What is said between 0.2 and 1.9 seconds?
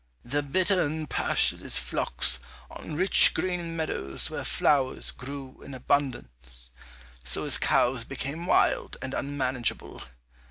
The bittern pastured his